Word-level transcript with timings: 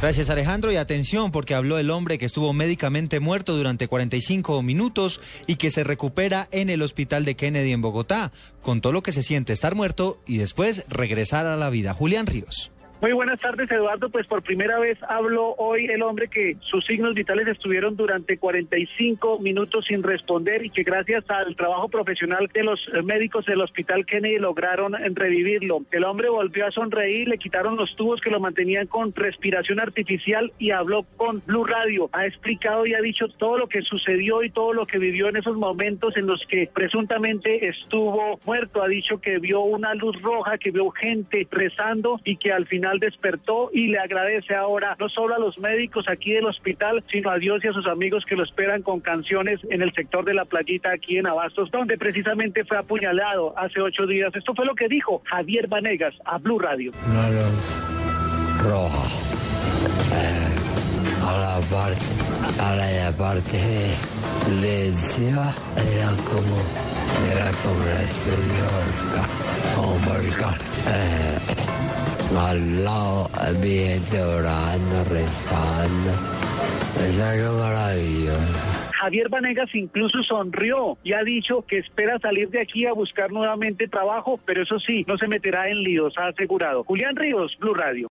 Gracias 0.00 0.30
Alejandro 0.30 0.72
y 0.72 0.76
atención 0.76 1.30
porque 1.30 1.54
habló 1.54 1.78
el 1.78 1.90
hombre 1.90 2.16
que 2.16 2.24
estuvo 2.24 2.54
médicamente 2.54 3.20
muerto 3.20 3.54
durante 3.54 3.86
45 3.86 4.62
minutos 4.62 5.20
y 5.46 5.56
que 5.56 5.70
se 5.70 5.84
recupera 5.84 6.48
en 6.52 6.70
el 6.70 6.80
hospital 6.80 7.26
de 7.26 7.34
Kennedy 7.34 7.72
en 7.72 7.82
Bogotá. 7.82 8.32
Contó 8.62 8.92
lo 8.92 9.02
que 9.02 9.12
se 9.12 9.22
siente 9.22 9.52
estar 9.52 9.74
muerto 9.74 10.22
y 10.26 10.38
después 10.38 10.84
regresar 10.88 11.44
a 11.44 11.56
la 11.56 11.68
vida. 11.68 11.92
Julián 11.92 12.26
Ríos. 12.26 12.72
Muy 13.00 13.12
buenas 13.12 13.40
tardes, 13.40 13.70
Eduardo. 13.70 14.10
Pues 14.10 14.26
por 14.26 14.42
primera 14.42 14.78
vez 14.78 14.98
habló 15.08 15.54
hoy 15.56 15.86
el 15.86 16.02
hombre 16.02 16.28
que 16.28 16.58
sus 16.60 16.84
signos 16.84 17.14
vitales 17.14 17.48
estuvieron 17.48 17.96
durante 17.96 18.36
45 18.36 19.38
minutos 19.38 19.86
sin 19.86 20.02
responder 20.02 20.66
y 20.66 20.68
que 20.68 20.82
gracias 20.82 21.24
al 21.30 21.56
trabajo 21.56 21.88
profesional 21.88 22.50
de 22.52 22.62
los 22.62 22.90
médicos 23.02 23.46
del 23.46 23.62
Hospital 23.62 24.04
Kennedy 24.04 24.38
lograron 24.38 24.92
revivirlo. 25.14 25.80
El 25.92 26.04
hombre 26.04 26.28
volvió 26.28 26.66
a 26.66 26.72
sonreír, 26.72 27.26
le 27.26 27.38
quitaron 27.38 27.76
los 27.76 27.96
tubos 27.96 28.20
que 28.20 28.30
lo 28.30 28.38
mantenían 28.38 28.86
con 28.86 29.14
respiración 29.14 29.80
artificial 29.80 30.52
y 30.58 30.72
habló 30.72 31.06
con 31.16 31.42
Blue 31.46 31.64
Radio. 31.64 32.10
Ha 32.12 32.26
explicado 32.26 32.84
y 32.84 32.92
ha 32.92 33.00
dicho 33.00 33.28
todo 33.28 33.56
lo 33.56 33.66
que 33.66 33.80
sucedió 33.80 34.42
y 34.42 34.50
todo 34.50 34.74
lo 34.74 34.84
que 34.84 34.98
vivió 34.98 35.30
en 35.30 35.36
esos 35.36 35.56
momentos 35.56 36.18
en 36.18 36.26
los 36.26 36.44
que 36.44 36.68
presuntamente 36.70 37.66
estuvo 37.66 38.38
muerto. 38.44 38.82
Ha 38.82 38.88
dicho 38.88 39.22
que 39.22 39.38
vio 39.38 39.60
una 39.60 39.94
luz 39.94 40.20
roja, 40.20 40.58
que 40.58 40.70
vio 40.70 40.90
gente 40.90 41.48
rezando 41.50 42.20
y 42.24 42.36
que 42.36 42.52
al 42.52 42.66
final 42.66 42.89
despertó 42.98 43.70
y 43.72 43.88
le 43.88 43.98
agradece 43.98 44.54
ahora 44.54 44.96
no 44.98 45.08
solo 45.08 45.34
a 45.34 45.38
los 45.38 45.58
médicos 45.58 46.08
aquí 46.08 46.32
del 46.32 46.46
hospital, 46.46 47.04
sino 47.10 47.30
a 47.30 47.38
Dios 47.38 47.62
y 47.64 47.68
a 47.68 47.72
sus 47.72 47.86
amigos 47.86 48.24
que 48.24 48.36
lo 48.36 48.44
esperan 48.44 48.82
con 48.82 49.00
canciones 49.00 49.60
en 49.70 49.82
el 49.82 49.92
sector 49.92 50.24
de 50.24 50.34
la 50.34 50.44
playita 50.44 50.90
aquí 50.90 51.18
en 51.18 51.26
Abastos, 51.26 51.70
donde 51.70 51.96
precisamente 51.98 52.64
fue 52.64 52.78
apuñalado 52.78 53.54
hace 53.56 53.80
ocho 53.80 54.06
días. 54.06 54.34
Esto 54.34 54.54
fue 54.54 54.66
lo 54.66 54.74
que 54.74 54.88
dijo 54.88 55.22
Javier 55.24 55.68
Vanegas 55.68 56.14
a 56.24 56.38
Blue 56.38 56.58
Radio. 56.58 56.92
Una 57.06 57.30
luz 57.30 57.80
roja. 58.62 59.08
Eh, 60.12 60.50
a 61.26 61.38
la 61.38 61.60
parte, 61.68 62.02
a 62.60 62.76
la 62.76 63.12
parte 63.16 63.58
de 64.60 64.86
encima 64.86 65.54
era 65.76 66.10
como, 66.24 66.56
era 67.30 67.50
como 67.62 67.80
una 67.80 68.02
especie 68.02 69.00
como 69.76 69.96
eh, 70.88 71.38
orando, 74.20 75.04
rezando. 75.10 76.10
Es 77.04 77.20
algo 77.20 77.58
maravilloso. 77.58 78.80
Javier 79.00 79.30
Vanegas 79.30 79.74
incluso 79.74 80.22
sonrió 80.22 80.98
y 81.02 81.14
ha 81.14 81.22
dicho 81.22 81.64
que 81.66 81.78
espera 81.78 82.18
salir 82.18 82.50
de 82.50 82.60
aquí 82.60 82.84
a 82.84 82.92
buscar 82.92 83.32
nuevamente 83.32 83.88
trabajo, 83.88 84.38
pero 84.44 84.62
eso 84.62 84.78
sí, 84.78 85.04
no 85.08 85.16
se 85.16 85.26
meterá 85.26 85.70
en 85.70 85.82
líos, 85.82 86.18
ha 86.18 86.28
asegurado. 86.28 86.84
Julián 86.84 87.16
Ríos, 87.16 87.56
Blue 87.58 87.72
Radio. 87.72 88.08